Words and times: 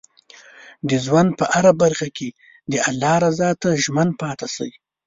د 0.89 0.89
ژوند 1.05 1.29
په 1.39 1.45
هره 1.53 1.73
برخه 1.81 2.07
کې 2.17 2.29
د 2.71 2.73
الله 2.89 3.15
رضا 3.25 3.49
ته 3.61 3.69
ژمن 3.83 4.09
پاتې 4.21 4.47
شئ. 4.55 4.71